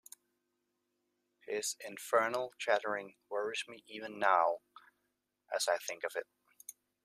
His 1.47 1.75
infernal 1.79 2.53
chattering 2.57 3.17
worries 3.29 3.65
me 3.67 3.83
even 3.87 4.17
now 4.17 4.61
as 5.55 5.67
I 5.67 5.77
think 5.77 6.03
of 6.03 6.15
it. 6.15 6.25